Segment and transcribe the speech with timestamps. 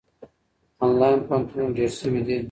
[0.85, 2.37] آنلاین پوهنتونونه ډېر سوي دي.